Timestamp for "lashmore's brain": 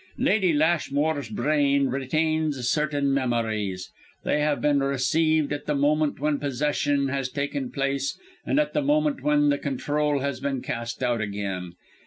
0.51-1.85